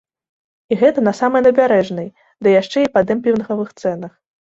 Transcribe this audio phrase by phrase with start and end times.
[0.73, 2.09] І гэта на самай набярэжнай,
[2.43, 4.23] ды яшчэ і па дэмпінгавых цэнах.